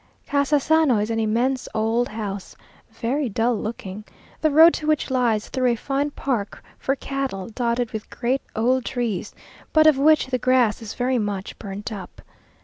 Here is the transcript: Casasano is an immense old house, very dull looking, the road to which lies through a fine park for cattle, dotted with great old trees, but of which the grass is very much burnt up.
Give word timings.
Casasano 0.27 0.97
is 0.99 1.11
an 1.11 1.19
immense 1.19 1.67
old 1.75 2.09
house, 2.09 2.55
very 2.89 3.29
dull 3.29 3.55
looking, 3.55 4.03
the 4.41 4.49
road 4.49 4.73
to 4.73 4.87
which 4.87 5.11
lies 5.11 5.47
through 5.47 5.69
a 5.69 5.75
fine 5.75 6.09
park 6.09 6.63
for 6.79 6.95
cattle, 6.95 7.49
dotted 7.49 7.91
with 7.91 8.09
great 8.09 8.41
old 8.55 8.83
trees, 8.83 9.35
but 9.73 9.85
of 9.85 9.99
which 9.99 10.25
the 10.31 10.39
grass 10.39 10.81
is 10.81 10.95
very 10.95 11.19
much 11.19 11.59
burnt 11.59 11.91
up. 11.91 12.23